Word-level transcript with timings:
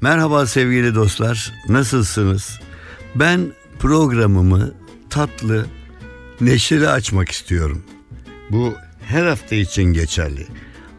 Merhaba 0.00 0.46
sevgili 0.46 0.94
dostlar, 0.94 1.52
nasılsınız? 1.68 2.60
Ben 3.14 3.52
programımı 3.78 4.74
tatlı, 5.10 5.66
neşeli 6.40 6.88
açmak 6.88 7.28
istiyorum. 7.28 7.82
Bu 8.50 8.74
her 9.06 9.26
hafta 9.26 9.54
için 9.54 9.82
geçerli. 9.82 10.46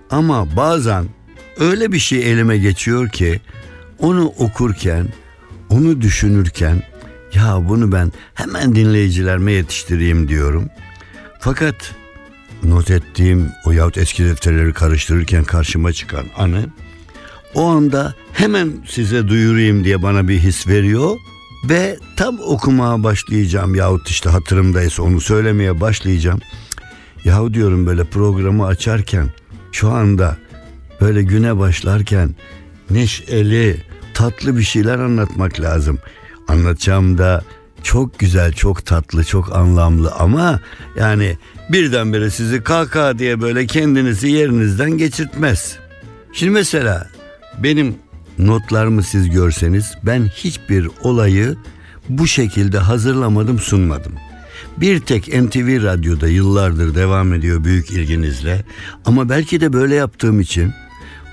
Ama 0.09 0.55
bazen 0.55 1.05
öyle 1.59 1.91
bir 1.91 1.99
şey 1.99 2.31
elime 2.31 2.57
geçiyor 2.57 3.09
ki 3.09 3.41
onu 3.99 4.25
okurken, 4.25 5.07
onu 5.69 6.01
düşünürken 6.01 6.83
ya 7.33 7.69
bunu 7.69 7.91
ben 7.91 8.11
hemen 8.33 8.75
dinleyicilerime 8.75 9.51
yetiştireyim 9.51 10.27
diyorum. 10.27 10.69
Fakat 11.39 11.95
not 12.63 12.91
ettiğim 12.91 13.51
o 13.65 13.71
yahut 13.71 13.97
eski 13.97 14.25
defterleri 14.25 14.73
karıştırırken 14.73 15.43
karşıma 15.43 15.93
çıkan 15.93 16.25
anı 16.37 16.65
o 17.57 17.65
anda 17.65 18.13
hemen 18.33 18.71
size 18.87 19.27
duyurayım 19.27 19.83
diye 19.83 20.01
bana 20.03 20.27
bir 20.27 20.39
his 20.39 20.67
veriyor 20.67 21.17
ve 21.69 21.97
tam 22.15 22.39
okumaya 22.39 23.03
başlayacağım 23.03 23.75
yahut 23.75 24.09
işte 24.09 24.29
hatırımdaysa 24.29 25.03
onu 25.03 25.21
söylemeye 25.21 25.81
başlayacağım. 25.81 26.39
Yahu 27.25 27.53
diyorum 27.53 27.85
böyle 27.85 28.03
programı 28.03 28.65
açarken 28.65 29.29
şu 29.71 29.89
anda 29.89 30.37
böyle 31.01 31.23
güne 31.23 31.59
başlarken 31.59 32.35
neşeli, 32.89 33.83
tatlı 34.13 34.57
bir 34.57 34.63
şeyler 34.63 34.99
anlatmak 34.99 35.59
lazım. 35.59 35.99
Anlatacağım 36.47 37.17
da 37.17 37.43
çok 37.83 38.19
güzel, 38.19 38.53
çok 38.53 38.85
tatlı, 38.85 39.23
çok 39.23 39.55
anlamlı 39.55 40.11
ama 40.11 40.59
yani 40.99 41.37
birdenbire 41.69 42.29
sizi 42.29 42.63
kaka 42.63 43.19
diye 43.19 43.41
böyle 43.41 43.67
kendinizi 43.67 44.29
yerinizden 44.29 44.91
geçirtmez. 44.91 45.77
Şimdi 46.33 46.51
mesela 46.51 47.07
benim 47.63 47.95
notlarımı 48.39 49.03
siz 49.03 49.29
görseniz 49.29 49.93
ben 50.03 50.27
hiçbir 50.27 50.89
olayı 51.01 51.55
bu 52.09 52.27
şekilde 52.27 52.77
hazırlamadım 52.77 53.59
sunmadım. 53.59 54.13
Bir 54.77 54.99
tek 54.99 55.27
NTV 55.27 55.83
Radyo'da 55.83 56.27
yıllardır 56.27 56.95
devam 56.95 57.33
ediyor 57.33 57.63
büyük 57.63 57.91
ilginizle. 57.91 58.63
Ama 59.05 59.29
belki 59.29 59.61
de 59.61 59.73
böyle 59.73 59.95
yaptığım 59.95 60.39
için 60.39 60.73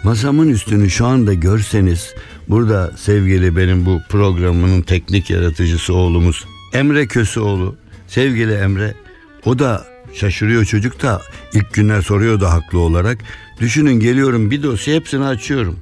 masamın 0.03 0.49
üstünü 0.49 0.91
şu 0.91 1.07
anda 1.07 1.35
görseniz 1.35 2.15
burada 2.49 2.93
sevgili 2.97 3.57
benim 3.57 3.87
bu 3.87 4.01
programının 4.09 4.83
teknik 4.83 5.31
yaratıcısı 5.31 5.95
oğlumuz 5.95 6.45
Emre 6.73 7.07
Köseoğlu. 7.07 7.77
Sevgili 8.09 8.53
Emre 8.53 8.95
o 9.45 9.59
da 9.59 9.87
şaşırıyor 10.15 10.65
çocuk 10.65 11.03
da 11.03 11.23
ilk 11.53 11.73
günler 11.73 12.03
soruyor 12.03 12.41
da 12.41 12.53
haklı 12.53 12.79
olarak. 12.79 13.19
Düşünün 13.61 14.01
geliyorum 14.01 14.51
bir 14.51 14.63
dosya 14.63 14.95
hepsini 14.95 15.25
açıyorum 15.25 15.77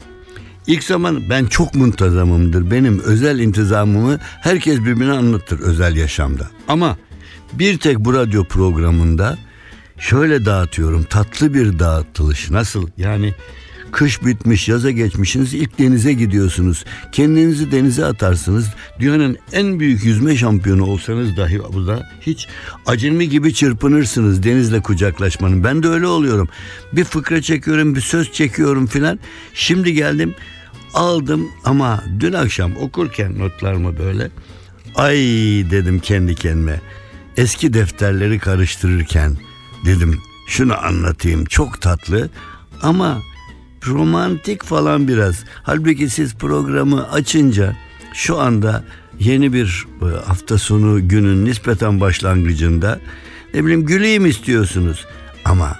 İlk 0.66 0.84
zaman 0.84 1.30
ben 1.30 1.46
çok 1.46 1.74
muntazamımdır. 1.74 2.70
Benim 2.70 3.00
özel 3.00 3.38
intizamımı 3.38 4.18
herkes 4.20 4.78
birbirine 4.78 5.12
anlatır 5.12 5.60
özel 5.60 5.96
yaşamda. 5.96 6.50
Ama 6.68 6.96
bir 7.52 7.78
tek 7.78 7.98
bu 7.98 8.14
radyo 8.14 8.44
programında 8.44 9.38
şöyle 9.98 10.44
dağıtıyorum. 10.44 11.04
Tatlı 11.04 11.54
bir 11.54 11.78
dağıtılış. 11.78 12.50
Nasıl? 12.50 12.88
Yani 12.96 13.34
kış 13.92 14.24
bitmiş, 14.24 14.68
yaza 14.68 14.90
geçmişsiniz, 14.90 15.54
ilk 15.54 15.78
denize 15.78 16.12
gidiyorsunuz. 16.12 16.84
Kendinizi 17.12 17.72
denize 17.72 18.04
atarsınız. 18.04 18.66
Dünyanın 19.00 19.38
en 19.52 19.80
büyük 19.80 20.04
yüzme 20.04 20.36
şampiyonu 20.36 20.84
olsanız 20.84 21.36
dahi 21.36 21.58
burada 21.72 22.08
hiç 22.20 22.48
acemi 22.86 23.28
gibi 23.28 23.54
çırpınırsınız 23.54 24.42
denizle 24.42 24.80
kucaklaşmanın. 24.80 25.64
Ben 25.64 25.82
de 25.82 25.88
öyle 25.88 26.06
oluyorum. 26.06 26.48
Bir 26.92 27.04
fıkra 27.04 27.42
çekiyorum, 27.42 27.94
bir 27.94 28.00
söz 28.00 28.32
çekiyorum 28.32 28.86
filan. 28.86 29.18
Şimdi 29.54 29.92
geldim 29.92 30.34
aldım 30.94 31.48
ama 31.64 32.04
dün 32.20 32.32
akşam 32.32 32.76
okurken 32.76 33.38
notlarımı 33.38 33.98
böyle 33.98 34.30
ay 34.94 35.16
dedim 35.70 35.98
kendi 36.00 36.34
kendime. 36.34 36.80
Eski 37.36 37.72
defterleri 37.72 38.38
karıştırırken 38.38 39.36
dedim 39.84 40.20
şunu 40.48 40.86
anlatayım 40.86 41.44
çok 41.44 41.80
tatlı 41.80 42.30
ama 42.82 43.22
romantik 43.86 44.64
falan 44.64 45.08
biraz. 45.08 45.44
Halbuki 45.62 46.10
siz 46.10 46.34
programı 46.34 47.10
açınca 47.12 47.76
şu 48.14 48.38
anda 48.40 48.84
yeni 49.18 49.52
bir 49.52 49.86
e, 50.02 50.04
hafta 50.26 50.58
sonu 50.58 51.08
günün 51.08 51.44
nispeten 51.44 52.00
başlangıcında 52.00 53.00
ne 53.54 53.64
bileyim 53.64 53.86
güleyim 53.86 54.26
istiyorsunuz. 54.26 55.06
Ama 55.44 55.76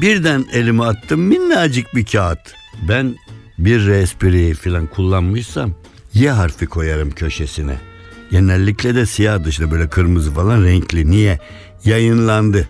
birden 0.00 0.44
elime 0.52 0.84
attım 0.84 1.20
minnacık 1.20 1.94
bir 1.94 2.04
kağıt. 2.04 2.54
Ben 2.88 3.16
bir 3.58 3.88
espri 3.88 4.54
falan 4.54 4.86
kullanmışsam 4.86 5.72
Y 6.14 6.30
harfi 6.30 6.66
koyarım 6.66 7.10
köşesine. 7.10 7.76
Genellikle 8.30 8.94
de 8.94 9.06
siyah 9.06 9.44
dışında 9.44 9.70
böyle 9.70 9.88
kırmızı 9.88 10.34
falan 10.34 10.64
renkli. 10.64 11.10
Niye? 11.10 11.38
Yayınlandı. 11.84 12.68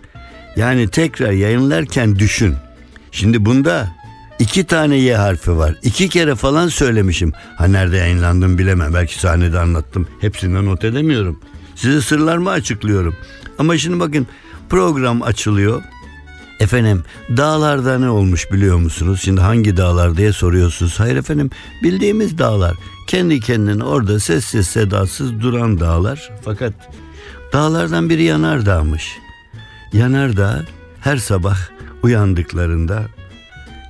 Yani 0.55 0.87
tekrar 0.87 1.31
yayınlarken 1.31 2.19
düşün. 2.19 2.55
Şimdi 3.11 3.45
bunda 3.45 3.95
iki 4.39 4.63
tane 4.63 4.97
Y 4.97 5.15
harfi 5.15 5.57
var. 5.57 5.75
İki 5.83 6.09
kere 6.09 6.35
falan 6.35 6.67
söylemişim. 6.67 7.33
Ha 7.57 7.65
nerede 7.65 7.97
yayınlandım 7.97 8.57
bilemem. 8.57 8.93
Belki 8.93 9.19
sahnede 9.19 9.59
anlattım. 9.59 10.07
Hepsinden 10.21 10.65
not 10.65 10.83
edemiyorum. 10.83 11.39
Size 11.75 12.01
sırlarımı 12.01 12.49
açıklıyorum. 12.49 13.15
Ama 13.57 13.77
şimdi 13.77 13.99
bakın 13.99 14.27
program 14.69 15.21
açılıyor. 15.21 15.83
Efendim 16.59 17.03
dağlarda 17.37 17.99
ne 17.99 18.09
olmuş 18.09 18.51
biliyor 18.51 18.77
musunuz? 18.77 19.21
Şimdi 19.23 19.41
hangi 19.41 19.77
dağlar 19.77 20.17
diye 20.17 20.33
soruyorsunuz. 20.33 20.99
Hayır 20.99 21.15
efendim 21.15 21.49
bildiğimiz 21.83 22.37
dağlar. 22.37 22.75
Kendi 23.07 23.39
kendine 23.39 23.83
orada 23.83 24.19
sessiz 24.19 24.67
sedasız 24.67 25.41
duran 25.41 25.79
dağlar. 25.79 26.31
Fakat 26.45 26.73
dağlardan 27.53 28.09
biri 28.09 28.23
Yanardağ'mış. 28.23 29.17
Yanardağ 29.93 30.65
her 31.01 31.17
sabah 31.17 31.57
uyandıklarında 32.03 33.05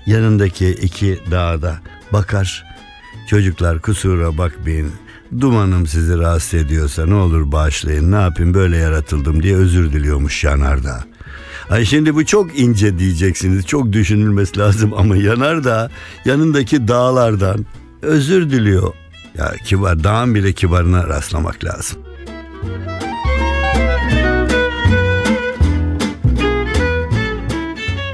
yanındaki 0.09 0.69
iki 0.69 1.19
dağda 1.31 1.79
bakar. 2.13 2.65
Çocuklar 3.29 3.79
kusura 3.79 4.37
bakmayın. 4.37 4.91
Dumanım 5.39 5.87
sizi 5.87 6.17
rahatsız 6.17 6.53
ediyorsa 6.53 7.05
ne 7.05 7.13
olur 7.13 7.51
bağışlayın. 7.51 8.11
Ne 8.11 8.15
yapayım 8.15 8.53
böyle 8.53 8.77
yaratıldım 8.77 9.43
diye 9.43 9.55
özür 9.55 9.93
diliyormuş 9.93 10.43
Yanardağ. 10.43 11.03
Ay 11.69 11.85
şimdi 11.85 12.15
bu 12.15 12.25
çok 12.25 12.59
ince 12.59 12.99
diyeceksiniz. 12.99 13.65
Çok 13.65 13.93
düşünülmesi 13.93 14.59
lazım 14.59 14.93
ama 14.93 15.17
Yanardağ 15.17 15.89
yanındaki 16.25 16.87
dağlardan 16.87 17.65
özür 18.01 18.49
diliyor. 18.49 18.93
Ya 19.37 19.53
kibar 19.65 20.03
dağın 20.03 20.35
bile 20.35 20.53
kibarına 20.53 21.07
rastlamak 21.07 21.63
lazım. 21.63 21.99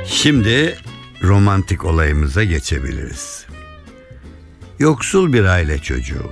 Şimdi 0.05 0.77
romantik 1.27 1.85
olayımıza 1.85 2.43
geçebiliriz. 2.43 3.45
Yoksul 4.79 5.33
bir 5.33 5.43
aile 5.43 5.79
çocuğu. 5.79 6.31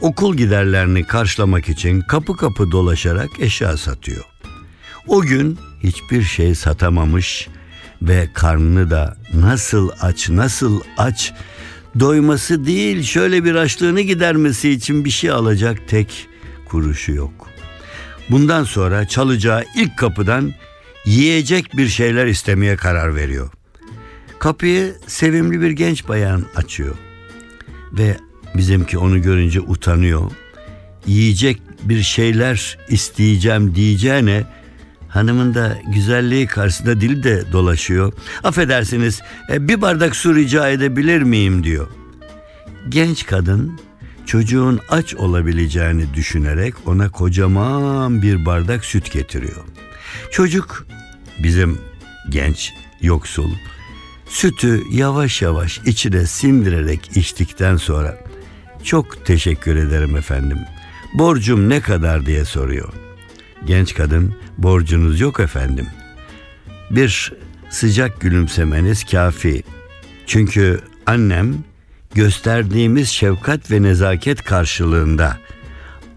Okul 0.00 0.36
giderlerini 0.36 1.04
karşılamak 1.04 1.68
için 1.68 2.00
kapı 2.00 2.36
kapı 2.36 2.70
dolaşarak 2.70 3.30
eşya 3.40 3.76
satıyor. 3.76 4.24
O 5.06 5.22
gün 5.22 5.58
hiçbir 5.82 6.22
şey 6.22 6.54
satamamış 6.54 7.48
ve 8.02 8.28
karnını 8.34 8.90
da 8.90 9.16
nasıl 9.34 9.90
aç 10.00 10.28
nasıl 10.28 10.80
aç 10.98 11.32
doyması 12.00 12.66
değil 12.66 13.02
şöyle 13.02 13.44
bir 13.44 13.54
açlığını 13.54 14.00
gidermesi 14.00 14.70
için 14.70 15.04
bir 15.04 15.10
şey 15.10 15.30
alacak 15.30 15.88
tek 15.88 16.28
kuruşu 16.68 17.12
yok. 17.12 17.48
Bundan 18.30 18.64
sonra 18.64 19.08
çalacağı 19.08 19.64
ilk 19.76 19.96
kapıdan 19.96 20.54
yiyecek 21.04 21.76
bir 21.76 21.88
şeyler 21.88 22.26
istemeye 22.26 22.76
karar 22.76 23.14
veriyor. 23.14 23.50
Kapıyı 24.38 24.94
sevimli 25.06 25.60
bir 25.60 25.70
genç 25.70 26.08
bayan 26.08 26.44
açıyor. 26.56 26.94
Ve 27.92 28.16
bizimki 28.56 28.98
onu 28.98 29.22
görünce 29.22 29.60
utanıyor. 29.60 30.30
yiyecek 31.06 31.62
bir 31.82 32.02
şeyler 32.02 32.78
isteyeceğim 32.88 33.74
diyeceğine 33.74 34.44
hanımın 35.08 35.54
da 35.54 35.78
güzelliği 35.94 36.46
karşısında 36.46 37.00
dili 37.00 37.22
de 37.22 37.52
dolaşıyor. 37.52 38.12
Affedersiniz 38.44 39.22
e, 39.50 39.68
bir 39.68 39.80
bardak 39.80 40.16
su 40.16 40.34
rica 40.34 40.68
edebilir 40.68 41.22
miyim 41.22 41.64
diyor. 41.64 41.88
Genç 42.88 43.26
kadın 43.26 43.80
çocuğun 44.26 44.80
aç 44.88 45.14
olabileceğini 45.14 46.14
düşünerek 46.14 46.74
ona 46.86 47.10
kocaman 47.10 48.22
bir 48.22 48.46
bardak 48.46 48.84
süt 48.84 49.12
getiriyor. 49.12 49.64
Çocuk 50.30 50.86
bizim 51.38 51.78
genç 52.30 52.72
yoksul 53.00 53.50
sütü 54.28 54.82
yavaş 54.90 55.42
yavaş 55.42 55.80
içine 55.86 56.26
sindirerek 56.26 57.16
içtikten 57.16 57.76
sonra 57.76 58.18
çok 58.84 59.26
teşekkür 59.26 59.76
ederim 59.76 60.16
efendim. 60.16 60.58
Borcum 61.14 61.68
ne 61.68 61.80
kadar 61.80 62.26
diye 62.26 62.44
soruyor. 62.44 62.92
Genç 63.66 63.94
kadın 63.94 64.34
borcunuz 64.58 65.20
yok 65.20 65.40
efendim. 65.40 65.86
Bir 66.90 67.32
sıcak 67.70 68.20
gülümsemeniz 68.20 69.04
kafi. 69.04 69.62
Çünkü 70.26 70.80
annem 71.06 71.54
gösterdiğimiz 72.14 73.08
şefkat 73.08 73.70
ve 73.70 73.82
nezaket 73.82 74.44
karşılığında 74.44 75.38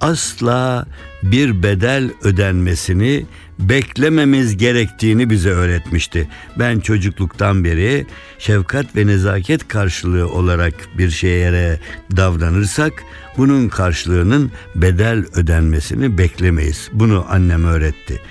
asla 0.01 0.85
bir 1.23 1.63
bedel 1.63 2.09
ödenmesini 2.23 3.25
beklememiz 3.59 4.57
gerektiğini 4.57 5.29
bize 5.29 5.50
öğretmişti. 5.50 6.27
Ben 6.59 6.79
çocukluktan 6.79 7.63
beri 7.63 8.06
şefkat 8.39 8.95
ve 8.95 9.07
nezaket 9.07 9.67
karşılığı 9.67 10.29
olarak 10.29 10.73
bir 10.97 11.09
şeye 11.09 11.79
davranırsak 12.15 13.03
bunun 13.38 13.69
karşılığının 13.69 14.51
bedel 14.75 15.25
ödenmesini 15.35 16.17
beklemeyiz. 16.17 16.89
Bunu 16.94 17.25
annem 17.29 17.65
öğretti. 17.65 18.21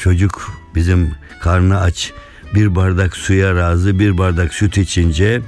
Çocuk 0.00 0.52
bizim 0.74 1.14
karnı 1.40 1.80
aç 1.80 2.12
bir 2.54 2.74
bardak 2.74 3.16
suya 3.16 3.54
razı 3.54 3.98
bir 3.98 4.18
bardak 4.18 4.54
süt 4.54 4.78
içince 4.78 5.40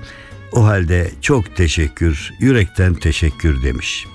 o 0.53 0.67
halde 0.67 1.11
çok 1.21 1.57
teşekkür, 1.57 2.33
yürekten 2.41 2.95
teşekkür 2.95 3.63
demiş. 3.63 4.07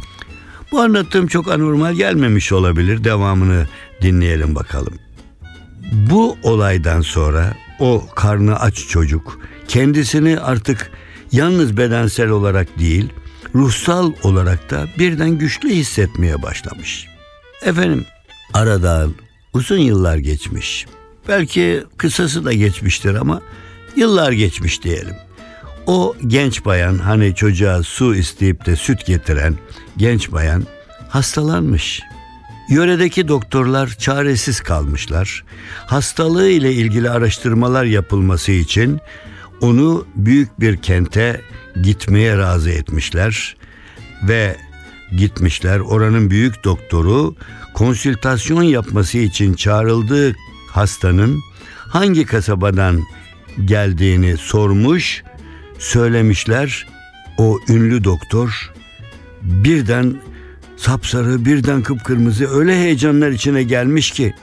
Bu 0.72 0.80
anlattığım 0.80 1.28
çok 1.28 1.52
anormal 1.52 1.94
gelmemiş 1.94 2.52
olabilir. 2.52 3.04
Devamını 3.04 3.68
dinleyelim 4.02 4.56
bakalım. 4.56 5.05
Bu 5.92 6.38
olaydan 6.44 7.02
sonra 7.02 7.54
o 7.80 8.08
karnı 8.16 8.60
aç 8.60 8.88
çocuk 8.88 9.40
kendisini 9.68 10.40
artık 10.40 10.92
yalnız 11.32 11.78
bedensel 11.78 12.30
olarak 12.30 12.80
değil, 12.80 13.10
ruhsal 13.56 14.14
olarak 14.24 14.70
da 14.72 14.88
birden 15.00 15.30
güçlü 15.30 15.70
hissetmeye 15.70 16.42
başlamış. 16.42 17.08
Efendim, 17.62 18.06
aradan 18.54 19.14
uzun 19.54 19.78
yıllar 19.78 20.18
geçmiş. 20.18 20.86
Belki 21.28 21.84
kısası 21.98 22.46
da 22.46 22.54
geçmiştir 22.54 23.16
ama 23.16 23.42
yıllar 23.96 24.32
geçmiş 24.32 24.84
diyelim. 24.84 25.16
O 25.86 26.16
genç 26.28 26.66
bayan 26.66 26.98
hani 26.98 27.36
çocuğa 27.36 27.84
su 27.84 28.16
isteyip 28.16 28.66
de 28.66 28.76
süt 28.76 29.06
getiren 29.06 29.56
genç 29.98 30.32
bayan 30.32 30.64
hastalanmış. 31.10 32.02
Yöredeki 32.70 33.28
doktorlar 33.28 33.88
çaresiz 33.88 34.62
kalmışlar. 34.62 35.44
Hastalığı 35.86 36.50
ile 36.50 36.74
ilgili 36.74 37.10
araştırmalar 37.10 37.86
yapılması 37.86 38.52
için 38.52 39.00
onu 39.62 40.08
büyük 40.16 40.60
bir 40.60 40.78
kente 40.78 41.42
gitmeye 41.84 42.38
razı 42.38 42.70
etmişler 42.70 43.56
ve 44.24 44.58
gitmişler. 45.18 45.80
Oranın 45.80 46.30
büyük 46.30 46.64
doktoru 46.64 47.36
konsültasyon 47.74 48.64
yapması 48.64 49.18
için 49.18 49.54
çağrıldığı 49.54 50.36
hastanın 50.72 51.42
hangi 51.78 52.26
kasabadan 52.26 53.02
geldiğini 53.66 54.38
sormuş, 54.38 55.24
söylemişler. 55.80 56.88
O 57.38 57.60
ünlü 57.70 58.04
doktor 58.04 58.72
birden 59.42 60.16
sapsarı 60.86 61.46
birden 61.46 61.84
kıpkırmızı 61.84 62.48
öyle 62.50 62.76
heyecanlar 62.76 63.32
içine 63.32 63.64
gelmiş 63.64 64.12
ki 64.12 64.34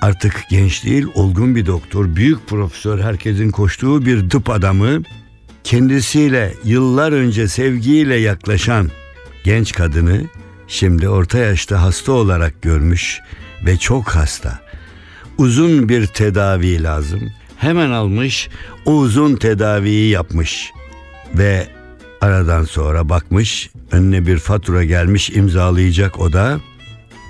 artık 0.00 0.44
genç 0.50 0.84
değil 0.84 1.06
olgun 1.14 1.54
bir 1.54 1.66
doktor, 1.66 2.16
büyük 2.16 2.46
profesör 2.48 2.98
herkesin 2.98 3.50
koştuğu 3.50 4.06
bir 4.06 4.30
tıp 4.30 4.50
adamı 4.50 5.02
kendisiyle 5.64 6.54
yıllar 6.64 7.12
önce 7.12 7.48
sevgiyle 7.48 8.16
yaklaşan 8.16 8.90
genç 9.44 9.72
kadını 9.72 10.22
şimdi 10.68 11.08
orta 11.08 11.38
yaşta 11.38 11.82
hasta 11.82 12.12
olarak 12.12 12.62
görmüş 12.62 13.20
ve 13.66 13.76
çok 13.76 14.08
hasta. 14.08 14.58
Uzun 15.38 15.88
bir 15.88 16.06
tedavi 16.06 16.82
lazım. 16.82 17.32
Hemen 17.56 17.90
almış, 17.90 18.48
o 18.84 18.92
uzun 18.92 19.36
tedaviyi 19.36 20.10
yapmış 20.10 20.72
ve 21.34 21.79
aradan 22.20 22.64
sonra 22.64 23.08
bakmış 23.08 23.70
önüne 23.92 24.26
bir 24.26 24.38
fatura 24.38 24.84
gelmiş 24.84 25.30
imzalayacak 25.30 26.20
o 26.20 26.32
da 26.32 26.60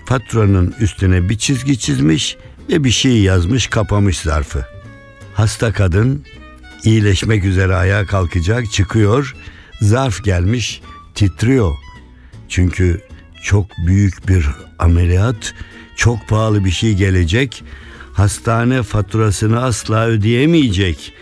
faturanın 0.04 0.74
üstüne 0.80 1.28
bir 1.28 1.38
çizgi 1.38 1.78
çizmiş 1.78 2.36
ve 2.68 2.84
bir 2.84 2.90
şey 2.90 3.22
yazmış 3.22 3.66
kapamış 3.66 4.18
zarfı. 4.18 4.66
Hasta 5.34 5.72
kadın 5.72 6.24
iyileşmek 6.84 7.44
üzere 7.44 7.74
ayağa 7.74 8.06
kalkacak 8.06 8.72
çıkıyor 8.72 9.34
zarf 9.80 10.24
gelmiş 10.24 10.80
titriyor. 11.14 11.74
Çünkü 12.48 13.00
çok 13.42 13.66
büyük 13.86 14.28
bir 14.28 14.46
ameliyat 14.78 15.54
çok 15.96 16.28
pahalı 16.28 16.64
bir 16.64 16.70
şey 16.70 16.94
gelecek 16.94 17.64
hastane 18.12 18.82
faturasını 18.82 19.62
asla 19.62 20.06
ödeyemeyecek. 20.06 21.12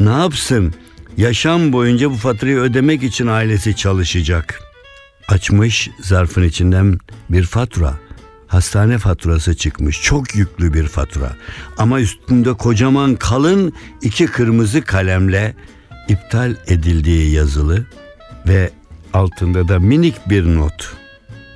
Ne 0.00 0.10
yapsın? 0.10 0.74
Yaşam 1.16 1.72
boyunca 1.72 2.10
bu 2.10 2.14
faturayı 2.14 2.56
ödemek 2.56 3.02
için 3.02 3.26
ailesi 3.26 3.76
çalışacak. 3.76 4.60
Açmış 5.28 5.90
zarfın 6.00 6.42
içinden 6.42 6.98
bir 7.30 7.44
fatura. 7.44 7.94
Hastane 8.46 8.98
faturası 8.98 9.56
çıkmış. 9.56 10.02
Çok 10.02 10.34
yüklü 10.34 10.74
bir 10.74 10.88
fatura. 10.88 11.36
Ama 11.78 12.00
üstünde 12.00 12.52
kocaman 12.52 13.14
kalın 13.14 13.72
iki 14.02 14.26
kırmızı 14.26 14.82
kalemle 14.82 15.54
iptal 16.08 16.54
edildiği 16.66 17.34
yazılı 17.34 17.86
ve 18.48 18.70
altında 19.12 19.68
da 19.68 19.78
minik 19.78 20.30
bir 20.30 20.44
not. 20.44 20.96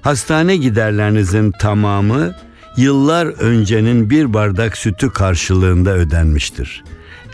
Hastane 0.02 0.56
giderlerinizin 0.56 1.52
tamamı 1.60 2.34
yıllar 2.76 3.26
öncenin 3.26 4.10
bir 4.10 4.34
bardak 4.34 4.76
sütü 4.76 5.10
karşılığında 5.10 5.90
ödenmiştir. 5.90 6.84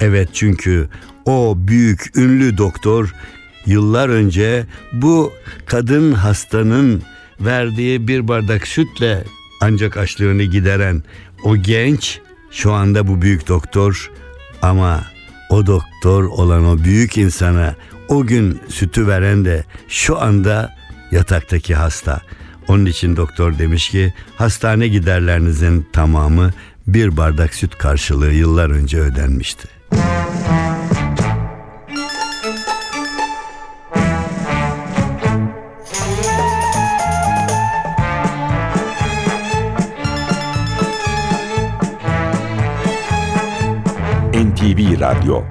Evet 0.01 0.29
çünkü 0.33 0.89
o 1.27 1.55
büyük 1.57 2.17
ünlü 2.17 2.59
doktor 2.59 3.15
yıllar 3.67 4.09
önce 4.09 4.67
bu 4.93 5.33
kadın 5.67 6.13
hastanın 6.13 7.03
verdiği 7.41 8.09
bir 8.09 8.29
bardak 8.29 8.67
sütle 8.67 9.25
ancak 9.61 9.97
açlığını 9.97 10.43
gideren 10.43 11.03
o 11.45 11.57
genç 11.57 12.21
şu 12.51 12.73
anda 12.73 13.09
bu 13.09 13.23
büyük 13.23 13.49
doktor 13.49 14.11
ama 14.63 15.05
o 15.51 15.67
doktor 15.67 16.25
olan 16.25 16.67
o 16.67 16.79
büyük 16.79 17.19
insana 17.19 17.75
o 18.09 18.27
gün 18.27 18.61
sütü 18.69 19.07
veren 19.07 19.45
de 19.45 19.65
şu 19.89 20.21
anda 20.21 20.75
yataktaki 21.11 21.75
hasta. 21.75 22.21
Onun 22.69 22.87
için 22.87 23.17
doktor 23.17 23.59
demiş 23.59 23.89
ki 23.89 24.15
hastane 24.37 24.89
giderlerinizin 24.89 25.87
tamamı 25.93 26.51
bir 26.87 27.17
bardak 27.17 27.55
süt 27.55 27.79
karşılığı 27.79 28.33
yıllar 28.33 28.71
önce 28.71 28.99
ödenmişti. 28.99 29.76
Radyo. 45.01 45.43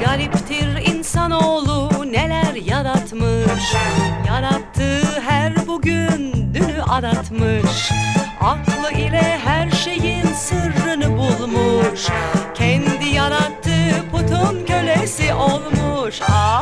Gariptir 0.00 0.86
insanoğlu 0.94 1.90
neler 2.12 2.54
yaratmış? 2.54 3.74
Yarattığı 4.26 5.20
her 5.20 5.66
bugün 5.66 6.32
dünü 6.54 6.82
aratmış. 6.88 7.90
Aklı 8.40 8.92
ile 8.98 9.38
her 9.44 9.70
şeyin 9.70 10.24
sırrını 10.24 11.16
bulmuş. 11.18 12.06
Kendi 12.54 13.08
yarattığı 13.14 14.10
putun 14.12 14.66
kölesi 14.66 15.34
olmuş. 15.34 16.20
Ah 16.28 16.61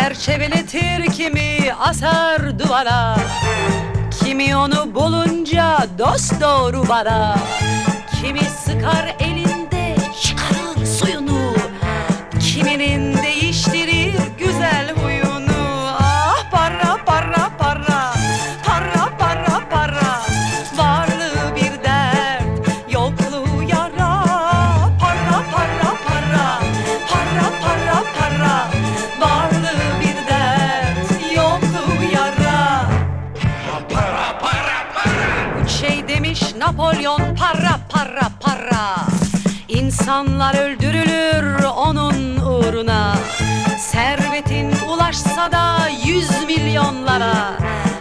Çerçeveletir 0.00 1.12
kimi 1.12 1.72
asar 1.80 2.58
duvara 2.58 3.16
Kimi 4.24 4.56
onu 4.56 4.94
bulunca 4.94 5.86
dost 5.98 6.40
doğru 6.40 6.88
bara 6.88 7.36
Kimi 8.20 8.40
sıkar 8.40 9.16
elinde 9.20 9.96
çıkarır 10.22 10.86
suyunu 10.86 11.54
Kiminin 12.40 13.13
para 38.04 38.30
para. 38.40 39.06
İnsanlar 39.68 40.54
öldürülür 40.54 41.64
onun 41.64 42.36
uğruna. 42.36 43.14
Servetin 43.78 44.72
ulaşsa 44.88 45.52
da 45.52 45.88
yüz 46.06 46.30
milyonlara. 46.46 47.34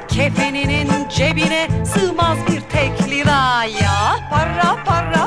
Kefeninin 0.07 0.89
cebine 1.09 1.67
sığmaz 1.85 2.37
bir 2.47 2.61
tek 2.61 3.09
lira. 3.09 3.63
Ya 3.63 4.15
para 4.29 4.83
para 4.85 5.22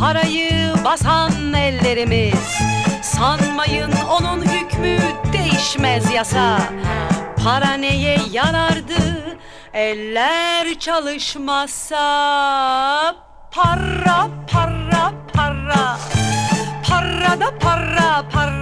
parayı 0.00 0.74
basan 0.84 1.52
ellerimiz. 1.52 2.58
Sanmayın 3.02 3.92
onun 4.10 4.42
hükmü 4.42 4.98
değişmez 5.32 6.10
yasa. 6.14 6.58
Para 7.44 7.72
neye 7.72 8.18
yarardı 8.30 9.36
eller 9.74 10.74
çalışmazsa 10.78 12.00
Para 13.50 14.28
para 14.52 15.12
para. 15.32 15.98
Para 16.88 17.40
da 17.40 17.58
para 17.58 18.28
para 18.32 18.59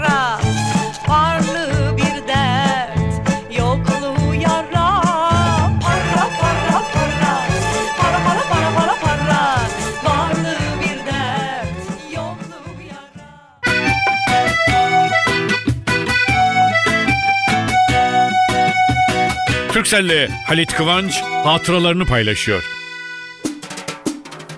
Türkcell'le 19.88 20.28
Halit 20.46 20.72
Kıvanç 20.72 21.20
hatıralarını 21.22 22.04
paylaşıyor. 22.04 22.62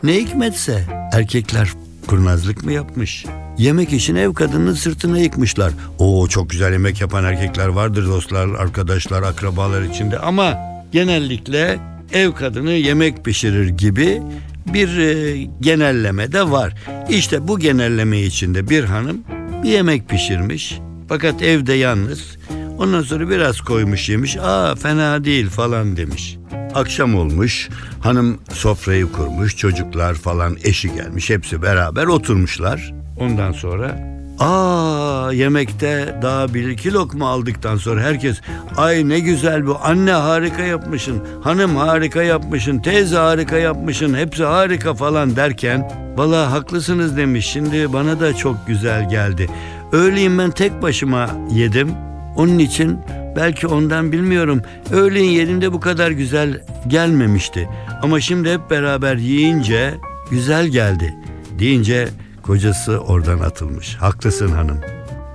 Ne 0.03 0.15
hikmetse 0.15 0.87
erkekler 1.13 1.69
kurnazlık 2.07 2.65
mı 2.65 2.73
yapmış? 2.73 3.25
Yemek 3.59 3.93
için 3.93 4.15
ev 4.15 4.35
kadının 4.35 4.75
sırtına 4.75 5.19
yıkmışlar. 5.19 5.73
Oo 5.99 6.29
çok 6.29 6.51
güzel 6.51 6.73
yemek 6.73 7.01
yapan 7.01 7.25
erkekler 7.25 7.69
vardır 7.69 8.07
dostlar, 8.07 8.49
arkadaşlar, 8.49 9.23
akrabalar 9.23 9.83
içinde 9.83 10.19
ama 10.19 10.59
genellikle 10.93 11.79
ev 12.13 12.33
kadını 12.33 12.73
yemek 12.73 13.25
pişirir 13.25 13.69
gibi 13.69 14.23
bir 14.67 14.99
e, 14.99 15.37
genelleme 15.61 16.33
de 16.33 16.51
var. 16.51 16.75
İşte 17.09 17.49
bu 17.49 17.59
genelleme 17.59 18.21
içinde 18.21 18.71
bir 18.71 18.85
hanım 18.85 19.25
bir 19.63 19.71
yemek 19.71 20.09
pişirmiş. 20.09 20.79
Fakat 21.09 21.43
evde 21.43 21.73
yalnız. 21.73 22.37
Ondan 22.81 23.03
sonra 23.03 23.29
biraz 23.29 23.61
koymuş 23.61 24.09
yemiş. 24.09 24.37
Aa 24.37 24.75
fena 24.75 25.25
değil 25.25 25.49
falan 25.49 25.97
demiş. 25.97 26.39
Akşam 26.75 27.15
olmuş, 27.15 27.69
hanım 28.01 28.39
sofrayı 28.53 29.13
kurmuş, 29.13 29.57
çocuklar 29.57 30.15
falan 30.15 30.57
eşi 30.65 30.95
gelmiş, 30.95 31.31
hepsi 31.31 31.63
beraber 31.63 32.05
oturmuşlar. 32.05 32.95
Ondan 33.19 33.53
sonra 33.53 34.01
aa 34.39 35.33
yemekte 35.33 36.15
daha 36.23 36.55
bir 36.55 36.69
iki 36.69 36.93
lokma 36.93 37.29
aldıktan 37.29 37.77
sonra 37.77 38.03
herkes 38.03 38.41
ay 38.77 39.09
ne 39.09 39.21
güzel 39.21 39.67
bu 39.67 39.79
anne 39.83 40.13
harika 40.13 40.63
yapmışsın, 40.63 41.23
hanım 41.43 41.77
harika 41.77 42.23
yapmışsın, 42.23 42.79
teyze 42.79 43.17
harika 43.17 43.57
yapmışsın, 43.57 44.15
hepsi 44.15 44.45
harika 44.45 44.95
falan 44.95 45.37
derken 45.37 45.91
valla 46.17 46.53
haklısınız 46.53 47.17
demiş 47.17 47.47
şimdi 47.47 47.93
bana 47.93 48.21
da 48.21 48.37
çok 48.37 48.67
güzel 48.67 49.11
geldi. 49.11 49.51
Öğleyin 49.93 50.39
ben 50.39 50.51
tek 50.51 50.83
başıma 50.83 51.31
yedim. 51.51 52.10
Onun 52.37 52.59
için 52.59 52.99
belki 53.37 53.67
ondan 53.67 54.13
bilmiyorum. 54.13 54.63
Öğleyin 54.93 55.31
yerinde 55.31 55.73
bu 55.73 55.81
kadar 55.81 56.11
güzel 56.11 56.65
gelmemişti. 56.89 57.69
Ama 58.03 58.21
şimdi 58.21 58.53
hep 58.53 58.71
beraber 58.71 59.17
yiyince 59.17 59.95
güzel 60.31 60.67
geldi. 60.67 61.15
Deyince 61.59 62.09
kocası 62.43 62.99
oradan 62.99 63.39
atılmış. 63.39 63.95
Haklısın 63.95 64.49
hanım. 64.49 64.81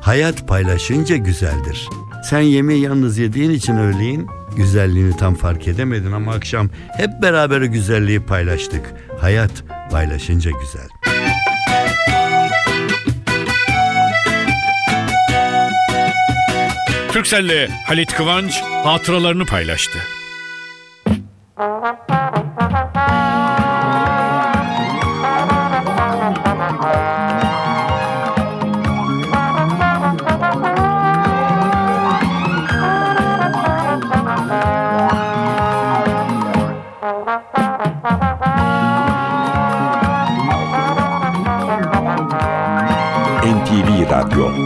Hayat 0.02 0.48
paylaşınca 0.48 1.16
güzeldir. 1.16 1.90
Sen 2.24 2.40
yemeği 2.42 2.82
yalnız 2.82 3.18
yediğin 3.18 3.52
için 3.52 3.78
öğleyin 3.78 4.28
güzelliğini 4.58 5.18
tam 5.18 5.36
fark 5.36 5.68
edemedin 5.68 6.12
ama 6.12 6.34
akşam 6.34 6.70
hep 6.98 7.10
beraber 7.22 7.62
o 7.62 7.72
güzelliği 7.72 8.20
paylaştık. 8.20 8.94
Hayat 9.20 9.52
paylaşınca 9.92 10.52
güzel. 10.52 10.95
Türkcell'le 17.26 17.68
Halit 17.88 18.14
Kıvanç 18.14 18.62
hatıralarını 18.62 19.46
paylaştı. 19.46 20.00
NTV 43.46 44.10
Radyo 44.10 44.65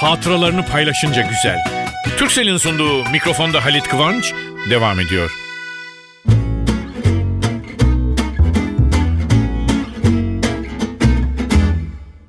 hatıralarını 0.00 0.66
paylaşınca 0.66 1.22
güzel. 1.22 1.58
Türksel'in 2.16 2.56
sunduğu 2.56 3.10
mikrofonda 3.10 3.64
Halit 3.64 3.88
Kıvanç 3.88 4.34
devam 4.70 5.00
ediyor. 5.00 5.30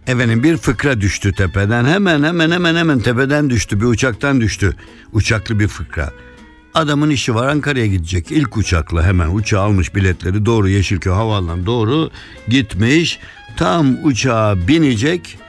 Efendim 0.07 0.43
bir 0.43 0.57
fıkra 0.57 1.01
düştü 1.01 1.31
tepeden. 1.33 1.85
Hemen 1.85 2.23
hemen 2.23 2.51
hemen 2.51 2.75
hemen 2.75 2.99
tepeden 2.99 3.49
düştü. 3.49 3.81
Bir 3.81 3.85
uçaktan 3.85 4.41
düştü. 4.41 4.75
Uçaklı 5.13 5.59
bir 5.59 5.67
fıkra. 5.67 6.11
Adamın 6.73 7.09
işi 7.09 7.35
var 7.35 7.47
Ankara'ya 7.47 7.85
gidecek. 7.85 8.31
İlk 8.31 8.57
uçakla 8.57 9.03
hemen 9.03 9.35
uçağı 9.35 9.61
almış 9.61 9.95
biletleri 9.95 10.45
doğru 10.45 10.69
Yeşilköy 10.69 11.13
Havaalanı 11.13 11.65
doğru 11.65 12.11
gitmiş. 12.47 13.19
Tam 13.57 13.97
uçağa 14.03 14.67
binecek 14.67 15.39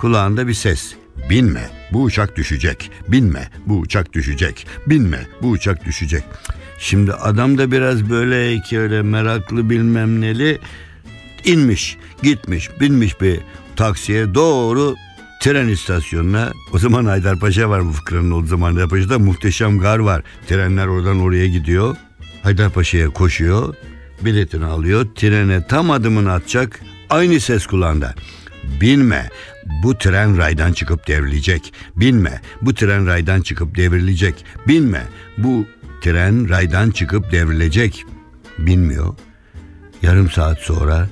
kulağında 0.00 0.48
bir 0.48 0.54
ses. 0.54 0.94
Binme 1.30 1.70
bu 1.92 2.02
uçak 2.02 2.36
düşecek. 2.36 2.90
Binme 3.08 3.48
bu 3.66 3.78
uçak 3.78 4.12
düşecek. 4.12 4.66
Binme 4.86 5.26
bu 5.42 5.48
uçak 5.48 5.84
düşecek. 5.84 6.24
Şimdi 6.78 7.12
adam 7.12 7.58
da 7.58 7.72
biraz 7.72 8.10
böyle 8.10 8.60
ki 8.60 8.78
öyle 8.78 9.02
meraklı 9.02 9.70
bilmem 9.70 10.20
neli 10.20 10.58
inmiş, 11.44 11.96
gitmiş, 12.22 12.70
binmiş 12.80 13.20
bir 13.20 13.40
taksiye 13.76 14.34
doğru 14.34 14.94
tren 15.42 15.68
istasyonuna. 15.68 16.52
O 16.72 16.78
zaman 16.78 17.04
Haydarpaşa 17.04 17.70
var 17.70 17.86
bu 17.86 17.92
fıkranın 17.92 18.30
o 18.30 18.46
zaman 18.46 18.72
Haydarpaşa'da 18.72 19.18
muhteşem 19.18 19.78
gar 19.78 19.98
var. 19.98 20.22
Trenler 20.48 20.86
oradan 20.86 21.20
oraya 21.20 21.46
gidiyor. 21.46 21.96
Haydarpaşa'ya 22.42 23.10
koşuyor. 23.10 23.74
Biletini 24.20 24.64
alıyor. 24.64 25.06
Trene 25.14 25.66
tam 25.66 25.90
adımını 25.90 26.32
atacak. 26.32 26.80
Aynı 27.10 27.40
ses 27.40 27.66
kulağında. 27.66 28.14
Binme. 28.80 29.28
Bu 29.82 29.98
tren 29.98 30.38
raydan 30.38 30.72
çıkıp 30.72 31.06
devrilecek. 31.06 31.72
Binme. 31.96 32.40
Bu 32.62 32.74
tren 32.74 33.06
raydan 33.06 33.40
çıkıp 33.40 33.76
devrilecek. 33.76 34.44
Binme. 34.68 35.02
Bu 35.38 35.66
tren 36.02 36.48
raydan 36.48 36.90
çıkıp 36.90 37.32
devrilecek. 37.32 38.04
Binmiyor. 38.58 39.14
Yarım 40.02 40.30
saat 40.30 40.58
sonra 40.58 41.08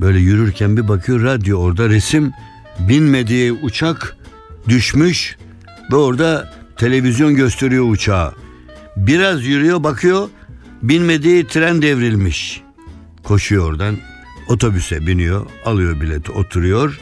böyle 0.00 0.18
yürürken 0.18 0.76
bir 0.76 0.88
bakıyor 0.88 1.22
radyo 1.22 1.58
orada 1.58 1.88
resim 1.88 2.32
binmediği 2.78 3.52
uçak 3.52 4.16
düşmüş 4.68 5.36
ve 5.92 5.96
orada 5.96 6.52
televizyon 6.76 7.34
gösteriyor 7.34 7.90
uçağı. 7.90 8.34
Biraz 8.96 9.44
yürüyor 9.44 9.84
bakıyor 9.84 10.28
binmediği 10.82 11.46
tren 11.46 11.82
devrilmiş. 11.82 12.62
Koşuyor 13.22 13.64
oradan 13.70 13.96
otobüse 14.48 15.06
biniyor 15.06 15.46
alıyor 15.64 16.00
bileti 16.00 16.32
oturuyor. 16.32 17.00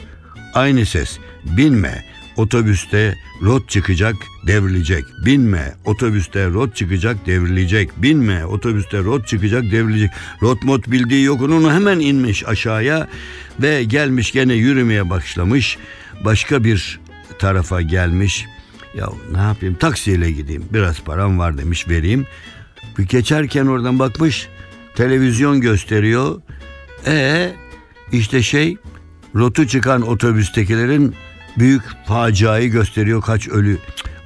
Aynı 0.53 0.85
ses. 0.85 1.19
Binme 1.57 2.05
otobüste 2.37 3.15
rot 3.41 3.69
çıkacak 3.69 4.15
devrilecek. 4.47 5.05
Binme 5.25 5.75
otobüste 5.85 6.47
rot 6.47 6.75
çıkacak 6.75 7.25
devrilecek. 7.25 7.89
Binme 8.01 8.45
otobüste 8.45 9.03
rot 9.03 9.27
çıkacak 9.27 9.63
devrilecek. 9.63 10.11
Rot 10.41 10.63
mot 10.63 10.91
bildiği 10.91 11.23
yok 11.23 11.41
onun 11.41 11.73
hemen 11.73 11.99
inmiş 11.99 12.47
aşağıya 12.47 13.07
ve 13.61 13.83
gelmiş 13.83 14.31
gene 14.31 14.53
yürümeye 14.53 15.09
başlamış. 15.09 15.77
Başka 16.25 16.63
bir 16.63 16.99
tarafa 17.39 17.81
gelmiş. 17.81 18.45
Ya 18.95 19.09
ne 19.31 19.37
yapayım 19.37 19.75
taksiyle 19.75 20.31
gideyim 20.31 20.65
biraz 20.73 21.01
param 21.01 21.39
var 21.39 21.57
demiş 21.57 21.87
vereyim. 21.87 22.25
Bir 22.97 23.03
geçerken 23.03 23.65
oradan 23.65 23.99
bakmış 23.99 24.47
televizyon 24.95 25.61
gösteriyor 25.61 26.41
e 27.05 27.51
işte 28.11 28.43
şey 28.43 28.77
rotu 29.35 29.67
çıkan 29.67 30.01
otobüstekilerin 30.01 31.15
büyük 31.57 31.83
faciayı 32.07 32.71
gösteriyor 32.71 33.21
kaç 33.21 33.47
ölü. 33.47 33.77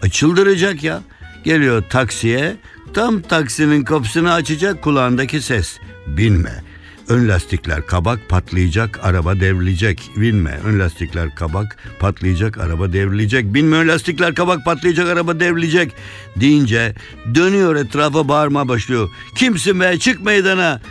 Cık, 0.03 0.13
Çıldıracak 0.13 0.83
ya. 0.83 1.01
Geliyor 1.43 1.83
taksiye 1.89 2.55
tam 2.93 3.21
taksinin 3.21 3.83
kapısını 3.83 4.33
açacak 4.33 4.81
kulağındaki 4.81 5.41
ses. 5.41 5.77
Binme. 6.07 6.63
Ön 7.07 7.29
lastikler 7.29 7.87
kabak 7.87 8.29
patlayacak 8.29 8.99
araba 9.03 9.39
devrilecek. 9.39 10.11
Binme. 10.15 10.59
Ön 10.65 10.79
lastikler 10.79 11.35
kabak 11.35 11.77
patlayacak 11.99 12.57
araba 12.57 12.93
devrilecek. 12.93 13.53
Binme 13.53 13.77
ön 13.77 13.87
lastikler 13.87 14.35
kabak 14.35 14.65
patlayacak 14.65 15.07
araba 15.07 15.39
devrilecek. 15.39 15.91
Deyince 16.35 16.95
dönüyor 17.35 17.75
etrafa 17.75 18.27
bağırma 18.27 18.67
başlıyor. 18.67 19.09
Kimsin 19.35 19.79
be 19.79 19.99
çık 19.99 20.25
meydana. 20.25 20.81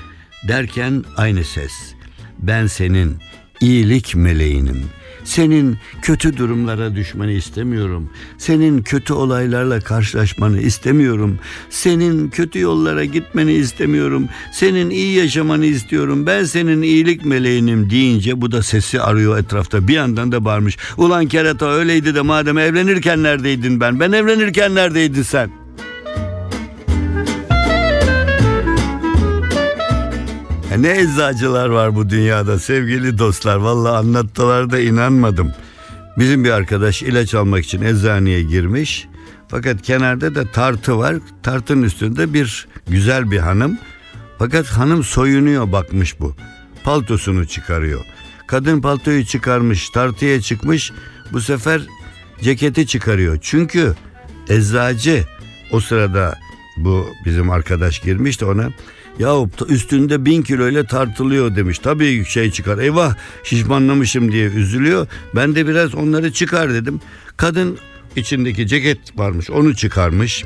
Derken 0.48 1.04
aynı 1.16 1.44
ses. 1.44 1.72
Ben 2.38 2.66
senin 2.66 3.16
iyilik 3.60 4.14
meleğinim. 4.16 4.84
Senin 5.24 5.78
kötü 6.02 6.36
durumlara 6.36 6.94
düşmeni 6.94 7.32
istemiyorum. 7.32 8.10
Senin 8.38 8.82
kötü 8.82 9.12
olaylarla 9.12 9.80
karşılaşmanı 9.80 10.60
istemiyorum. 10.60 11.38
Senin 11.70 12.28
kötü 12.30 12.58
yollara 12.58 13.04
gitmeni 13.04 13.52
istemiyorum. 13.52 14.28
Senin 14.52 14.90
iyi 14.90 15.16
yaşamanı 15.16 15.66
istiyorum. 15.66 16.26
Ben 16.26 16.44
senin 16.44 16.82
iyilik 16.82 17.24
meleğinim 17.24 17.90
deyince 17.90 18.40
bu 18.40 18.52
da 18.52 18.62
sesi 18.62 19.00
arıyor 19.00 19.38
etrafta. 19.38 19.88
Bir 19.88 19.94
yandan 19.94 20.32
da 20.32 20.44
bağırmış. 20.44 20.76
Ulan 20.96 21.26
kerata 21.26 21.70
öyleydi 21.70 22.14
de 22.14 22.20
madem 22.20 22.58
evlenirken 22.58 23.22
neredeydin 23.22 23.80
ben? 23.80 24.00
Ben 24.00 24.12
evlenirken 24.12 24.74
neredeydin 24.74 25.22
sen? 25.22 25.59
Ne 30.80 31.00
eczacılar 31.00 31.68
var 31.68 31.94
bu 31.94 32.10
dünyada 32.10 32.58
sevgili 32.58 33.18
dostlar. 33.18 33.56
Vallahi 33.56 33.96
anlattılar 33.96 34.70
da 34.70 34.78
inanmadım. 34.80 35.52
Bizim 36.18 36.44
bir 36.44 36.50
arkadaş 36.50 37.02
ilaç 37.02 37.34
almak 37.34 37.64
için 37.64 37.82
eczaneye 37.82 38.42
girmiş. 38.42 39.08
Fakat 39.48 39.82
kenarda 39.82 40.34
da 40.34 40.44
tartı 40.44 40.98
var. 40.98 41.16
Tartının 41.42 41.82
üstünde 41.82 42.34
bir 42.34 42.68
güzel 42.88 43.30
bir 43.30 43.38
hanım. 43.38 43.78
Fakat 44.38 44.66
hanım 44.66 45.04
soyunuyor 45.04 45.72
bakmış 45.72 46.20
bu. 46.20 46.36
Paltosunu 46.84 47.46
çıkarıyor. 47.46 48.04
Kadın 48.46 48.80
paltoyu 48.80 49.24
çıkarmış, 49.24 49.90
tartıya 49.90 50.40
çıkmış. 50.40 50.92
Bu 51.32 51.40
sefer 51.40 51.82
ceketi 52.42 52.86
çıkarıyor. 52.86 53.38
Çünkü 53.40 53.94
eczacı 54.48 55.24
o 55.72 55.80
sırada 55.80 56.38
bu 56.76 57.06
bizim 57.24 57.50
arkadaş 57.50 58.00
girmiş 58.00 58.40
de 58.40 58.44
ona 58.44 58.70
ya 59.18 59.34
üstünde 59.68 60.24
bin 60.24 60.42
kiloyla 60.42 60.84
tartılıyor 60.84 61.56
demiş. 61.56 61.78
Tabii 61.78 62.24
şey 62.24 62.50
çıkar. 62.50 62.78
Eyvah 62.78 63.14
şişmanlamışım 63.44 64.32
diye 64.32 64.46
üzülüyor. 64.46 65.06
Ben 65.34 65.54
de 65.54 65.66
biraz 65.66 65.94
onları 65.94 66.32
çıkar 66.32 66.74
dedim. 66.74 67.00
Kadın 67.36 67.78
içindeki 68.16 68.66
ceket 68.66 69.18
varmış 69.18 69.50
onu 69.50 69.76
çıkarmış. 69.76 70.44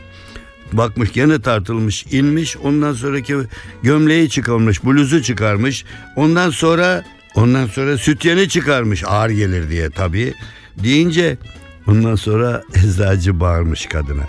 Bakmış 0.72 1.12
gene 1.12 1.40
tartılmış 1.42 2.06
inmiş 2.10 2.56
ondan 2.56 2.92
sonraki 2.92 3.36
gömleği 3.82 4.30
çıkarmış 4.30 4.84
bluzu 4.84 5.22
çıkarmış 5.22 5.84
ondan 6.16 6.50
sonra 6.50 7.04
ondan 7.34 7.66
sonra 7.66 7.98
sütyeni 7.98 8.48
çıkarmış 8.48 9.04
ağır 9.06 9.30
gelir 9.30 9.70
diye 9.70 9.90
tabii 9.90 10.34
deyince 10.82 11.38
ondan 11.86 12.14
sonra 12.14 12.62
eczacı 12.74 13.40
bağırmış 13.40 13.86
kadına 13.86 14.24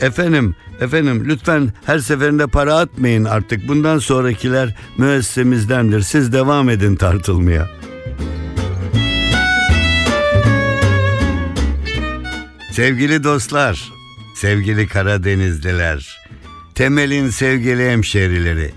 efendim 0.00 0.54
efendim 0.80 1.24
lütfen 1.28 1.72
her 1.84 1.98
seferinde 1.98 2.46
para 2.46 2.74
atmayın 2.74 3.24
artık 3.24 3.68
bundan 3.68 3.98
sonrakiler 3.98 4.76
müessemizdendir 4.98 6.00
siz 6.00 6.32
devam 6.32 6.70
edin 6.70 6.96
tartılmaya. 6.96 7.70
Sevgili 12.72 13.24
dostlar, 13.24 13.92
sevgili 14.34 14.88
Karadenizliler, 14.88 16.18
Temel'in 16.74 17.30
sevgili 17.30 17.90
hemşerileri. 17.90 18.72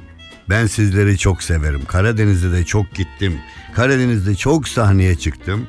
Ben 0.49 0.65
sizleri 0.65 1.17
çok 1.17 1.43
severim. 1.43 1.81
Karadeniz'de 1.87 2.51
de 2.51 2.65
çok 2.65 2.95
gittim. 2.95 3.37
Karadeniz'de 3.75 4.35
çok 4.35 4.67
sahneye 4.67 5.15
çıktım. 5.15 5.67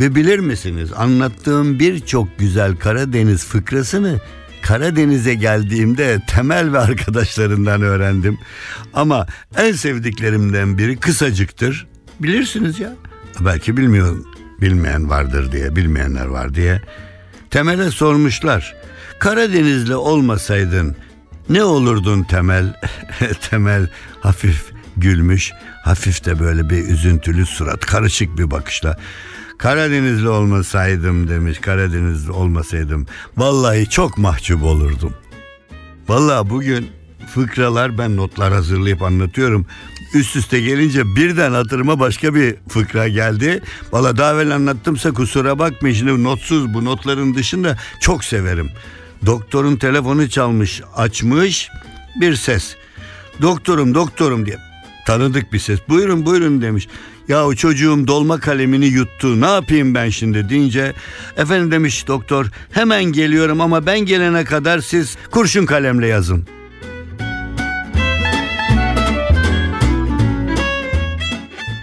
Ve 0.00 0.14
bilir 0.14 0.38
misiniz 0.38 0.90
anlattığım 0.96 1.78
birçok 1.78 2.38
güzel 2.38 2.76
Karadeniz 2.76 3.44
fıkrasını 3.44 4.20
Karadeniz'e 4.62 5.34
geldiğimde 5.34 6.20
Temel 6.26 6.72
ve 6.72 6.78
arkadaşlarından 6.78 7.82
öğrendim. 7.82 8.38
Ama 8.94 9.26
en 9.56 9.72
sevdiklerimden 9.72 10.78
biri 10.78 10.96
kısacıktır. 10.96 11.86
Bilirsiniz 12.20 12.80
ya. 12.80 12.92
Belki 13.40 13.76
bilmiyor, 13.76 14.24
bilmeyen 14.60 15.10
vardır 15.10 15.52
diye, 15.52 15.76
bilmeyenler 15.76 16.26
var 16.26 16.54
diye. 16.54 16.82
Temel'e 17.50 17.90
sormuşlar. 17.90 18.74
Karadenizli 19.18 19.96
olmasaydın 19.96 20.96
ne 21.48 21.64
olurdun 21.64 22.22
Temel? 22.22 22.80
Temel 23.50 23.88
hafif 24.20 24.72
gülmüş. 24.96 25.52
Hafif 25.84 26.24
de 26.24 26.38
böyle 26.38 26.70
bir 26.70 26.88
üzüntülü 26.88 27.46
surat, 27.46 27.86
karışık 27.86 28.38
bir 28.38 28.50
bakışla. 28.50 28.96
Karadenizli 29.62 30.28
olmasaydım 30.28 31.28
demiş. 31.28 31.58
Karadenizli 31.58 32.32
olmasaydım 32.32 33.06
vallahi 33.36 33.88
çok 33.88 34.18
mahcup 34.18 34.62
olurdum. 34.62 35.14
Vallahi 36.08 36.50
bugün 36.50 36.90
fıkralar 37.34 37.98
ben 37.98 38.16
notlar 38.16 38.52
hazırlayıp 38.52 39.02
anlatıyorum. 39.02 39.66
üst 40.14 40.36
üste 40.36 40.60
gelince 40.60 41.16
birden 41.16 41.52
hatırıma 41.52 42.00
başka 42.00 42.34
bir 42.34 42.56
fıkra 42.68 43.08
geldi. 43.08 43.62
Valla 43.92 44.16
daha 44.16 44.34
evvel 44.34 44.54
anlattımsa 44.54 45.12
kusura 45.12 45.58
bakmayın 45.58 45.94
şimdi 45.94 46.24
notsuz 46.24 46.74
bu 46.74 46.84
notların 46.84 47.34
dışında 47.34 47.78
çok 48.00 48.24
severim. 48.24 48.70
Doktorun 49.26 49.76
telefonu 49.76 50.28
çalmış 50.28 50.82
açmış 50.96 51.68
bir 52.20 52.36
ses. 52.36 52.76
Doktorum 53.42 53.94
doktorum 53.94 54.46
diye 54.46 54.71
tanıdık 55.06 55.52
bir 55.52 55.58
ses. 55.58 55.80
Buyurun 55.88 56.26
buyurun 56.26 56.62
demiş. 56.62 56.88
Ya 57.28 57.46
o 57.46 57.54
çocuğum 57.54 58.06
dolma 58.06 58.40
kalemini 58.40 58.86
yuttu 58.86 59.40
ne 59.40 59.46
yapayım 59.46 59.94
ben 59.94 60.08
şimdi 60.08 60.48
deyince 60.48 60.92
efendim 61.36 61.70
demiş 61.70 62.08
doktor 62.08 62.46
hemen 62.70 63.04
geliyorum 63.04 63.60
ama 63.60 63.86
ben 63.86 64.00
gelene 64.00 64.44
kadar 64.44 64.78
siz 64.78 65.16
kurşun 65.30 65.66
kalemle 65.66 66.06
yazın. 66.06 66.46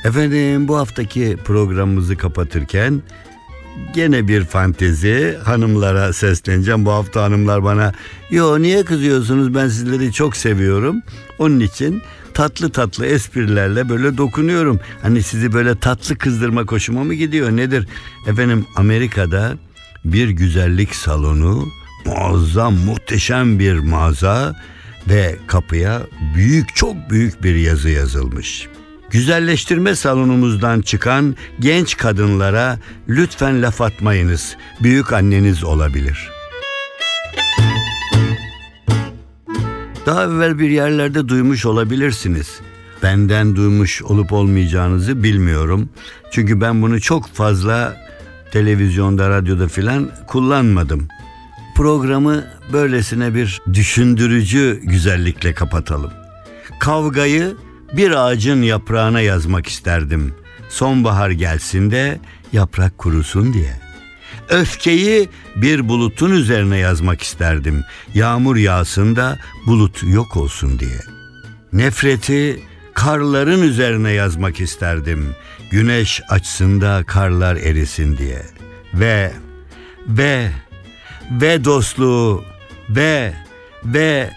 Efendim 0.06 0.68
bu 0.68 0.78
haftaki 0.78 1.38
programımızı 1.46 2.18
kapatırken 2.18 3.02
gene 3.94 4.28
bir 4.28 4.44
fantezi 4.44 5.38
hanımlara 5.44 6.14
sesleneceğim. 6.14 6.86
Bu 6.86 6.92
hafta 6.92 7.24
hanımlar 7.24 7.64
bana 7.64 7.94
yo 8.32 8.62
niye 8.62 8.86
kızıyorsunuz 8.86 9.56
ben 9.56 9.68
sizleri 9.68 10.14
çok 10.14 10.38
seviyorum. 10.38 11.02
Onun 11.40 11.60
için 11.60 12.02
tatlı 12.40 12.70
tatlı 12.70 13.06
esprilerle 13.06 13.90
böyle 13.90 14.18
dokunuyorum. 14.18 14.80
Hani 15.02 15.24
sizi 15.24 15.54
böyle 15.54 15.80
tatlı 15.80 16.18
kızdırma 16.18 16.62
hoşuma 16.62 17.04
mı 17.04 17.14
gidiyor 17.14 17.52
nedir? 17.52 17.88
Efendim 18.28 18.66
Amerika'da 18.76 19.58
bir 20.06 20.30
güzellik 20.30 20.96
salonu 20.96 21.68
muazzam 22.06 22.74
muhteşem 22.74 23.60
bir 23.60 23.74
mağaza 23.74 24.56
ve 25.10 25.36
kapıya 25.48 26.02
büyük 26.36 26.76
çok 26.76 27.10
büyük 27.10 27.44
bir 27.44 27.56
yazı 27.56 27.90
yazılmış. 27.90 28.68
Güzelleştirme 29.10 29.96
salonumuzdan 29.96 30.82
çıkan 30.82 31.36
genç 31.60 31.98
kadınlara 31.98 32.80
lütfen 33.10 33.62
laf 33.62 33.82
atmayınız. 33.82 34.56
Büyük 34.82 35.14
anneniz 35.14 35.64
olabilir. 35.64 36.39
Daha 40.10 40.24
evvel 40.24 40.60
bir 40.60 40.70
yerlerde 40.70 41.28
duymuş 41.28 41.66
olabilirsiniz. 41.66 42.60
Benden 43.04 43.56
duymuş 43.56 44.02
olup 44.02 44.34
olmayacağınızı 44.34 45.24
bilmiyorum. 45.24 45.90
Çünkü 46.32 46.62
ben 46.62 46.82
bunu 46.82 47.02
çok 47.02 47.28
fazla 47.28 47.98
televizyonda, 48.52 49.30
radyoda 49.30 49.68
filan 49.68 50.12
kullanmadım. 50.28 51.08
Programı 51.76 52.44
böylesine 52.74 53.36
bir 53.36 53.62
düşündürücü 53.74 54.80
güzellikle 54.84 55.54
kapatalım. 55.54 56.12
Kavgayı 56.80 57.56
bir 57.94 58.12
ağacın 58.12 58.62
yaprağına 58.62 59.22
yazmak 59.22 59.68
isterdim. 59.68 60.34
Sonbahar 60.70 61.30
gelsin 61.30 61.92
de 61.92 62.20
yaprak 62.54 62.98
kurusun 62.98 63.54
diye. 63.54 63.89
Öfkeyi 64.50 65.30
bir 65.56 65.90
bulutun 65.90 66.32
üzerine 66.32 66.78
yazmak 66.78 67.22
isterdim. 67.22 67.84
Yağmur 68.14 68.56
yağsın 68.56 69.16
da 69.16 69.40
bulut 69.68 70.04
yok 70.04 70.38
olsun 70.38 70.80
diye. 70.80 71.00
Nefreti 71.74 72.60
karların 72.94 73.62
üzerine 73.62 74.12
yazmak 74.12 74.60
isterdim. 74.60 75.36
Güneş 75.72 76.22
açsın 76.30 76.82
da 76.82 77.04
karlar 77.08 77.56
erisin 77.56 78.18
diye. 78.18 78.42
Ve 78.94 79.32
ve 80.08 80.52
ve 81.32 81.64
dostluğu 81.64 82.44
ve 82.90 83.34
ve 83.86 84.30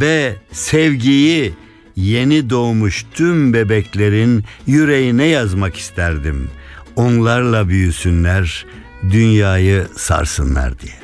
ve 0.00 0.36
sevgiyi 0.52 1.54
yeni 1.96 2.50
doğmuş 2.50 3.06
tüm 3.14 3.52
bebeklerin 3.52 4.44
yüreğine 4.66 5.24
yazmak 5.24 5.76
isterdim. 5.76 6.50
Onlarla 6.96 7.68
büyüsünler, 7.68 8.66
dünyayı 9.10 9.86
sarsınlar 9.96 10.78
diye. 10.78 10.94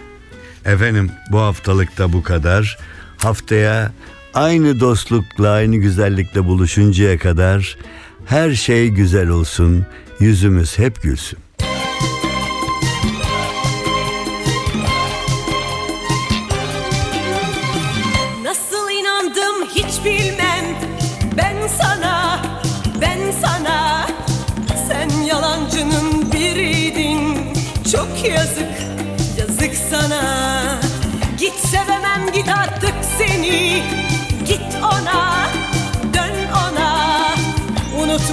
Efendim 0.65 1.11
bu 1.31 1.39
haftalıkta 1.39 2.13
bu 2.13 2.23
kadar. 2.23 2.79
Haftaya 3.19 3.93
aynı 4.35 4.81
dostlukla, 4.81 5.51
aynı 5.51 5.77
güzellikle 5.77 6.45
buluşuncaya 6.45 7.19
kadar 7.19 7.77
her 8.27 8.53
şey 8.53 8.89
güzel 8.89 9.29
olsun, 9.29 9.87
yüzümüz 10.21 10.79
hep 10.79 11.03
gülsün. 11.03 11.39
Nasıl 18.45 18.91
inandım 18.91 19.69
hiç 19.75 20.05
bilmem 20.05 20.42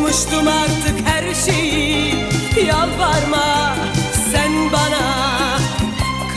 Unutmuştum 0.09 0.47
artık 0.47 1.07
her 1.07 1.33
şeyi. 1.33 2.15
Yalvarma 2.67 3.75
sen 4.31 4.71
bana. 4.71 5.57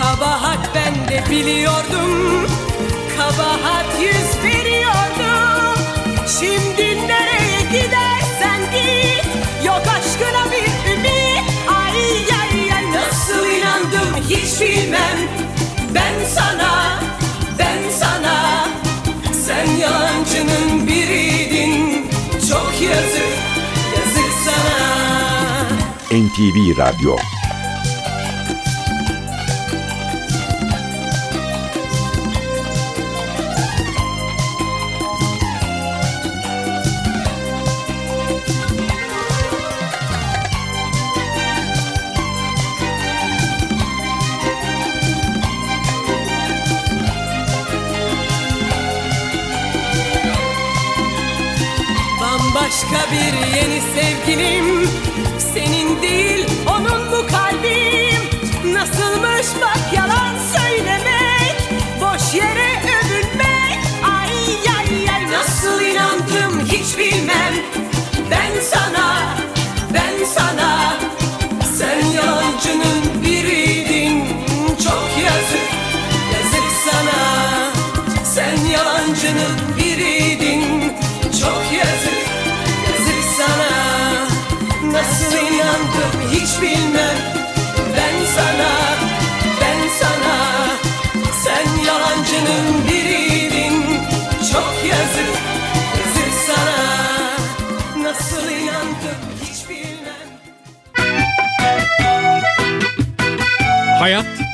Kabahat 0.01 0.71
ben 0.75 0.95
de 1.09 1.31
biliyordum. 1.31 2.47
Kabahat 3.17 3.87
yüz 4.01 4.45
veriyordum. 4.45 5.83
Şimdi 6.41 7.09
nereye 7.09 7.61
gidersen 7.73 8.61
git. 8.73 9.27
Yok 9.67 9.83
aşkına 9.87 10.53
bir 10.53 10.93
ümit. 10.93 11.51
Ay 11.69 11.99
ay 12.41 12.73
ay 12.73 12.93
nasıl 12.93 13.47
inandım 13.47 14.29
hiç 14.31 14.61
bilmem. 14.61 15.19
Ben 15.95 16.25
sana, 16.35 17.01
ben 17.59 17.91
sana 18.01 18.52
NTV 26.33 26.77
Radyo. 26.77 27.17
Bambaşka 52.21 53.13
bir 53.13 53.57
yeni 53.57 53.81
sevgilim 53.81 54.62
hiç 66.83 66.99
bilmem 66.99 67.82